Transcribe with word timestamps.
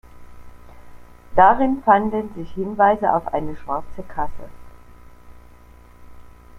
Darin 1.35 1.83
fanden 1.83 2.33
sich 2.33 2.53
Hinweise 2.55 3.13
auf 3.13 3.31
eine 3.35 3.55
schwarze 3.55 4.01
Kasse. 4.01 4.49